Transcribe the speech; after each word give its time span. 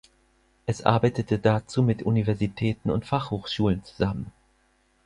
Es 0.65 0.81
arbeitete 0.81 1.37
dazu 1.37 1.83
mit 1.83 2.01
Universitäten 2.01 2.89
und 2.89 3.05
Fachhochschulen 3.05 3.83
zusammen. 3.83 4.31